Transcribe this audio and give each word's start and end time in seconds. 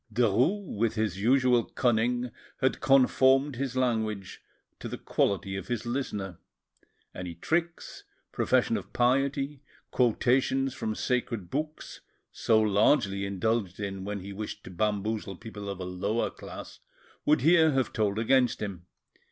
Derues, 0.11 0.65
with 0.79 0.95
his 0.95 1.21
usual 1.21 1.63
cunning, 1.63 2.31
had 2.59 2.79
conformed 2.81 3.57
his 3.57 3.75
language 3.75 4.41
to 4.79 4.87
the 4.87 4.97
quality 4.97 5.55
of 5.55 5.67
his 5.67 5.85
listener. 5.85 6.39
Any 7.13 7.35
tricks, 7.35 8.03
profession 8.31 8.77
of 8.77 8.93
piety, 8.93 9.61
quotations 9.91 10.73
from 10.73 10.95
sacred 10.95 11.51
books, 11.51 12.01
so 12.31 12.59
largely 12.59 13.27
indulged 13.27 13.79
in 13.79 14.03
when 14.03 14.21
he 14.21 14.33
wished 14.33 14.63
to 14.63 14.71
bamboozle 14.71 15.35
people 15.35 15.69
of 15.69 15.79
a 15.79 15.85
lower 15.85 16.31
class, 16.31 16.79
would 17.23 17.41
here 17.41 17.73
have 17.73 17.93
told 17.93 18.17
against 18.17 18.59
him. 18.59 18.87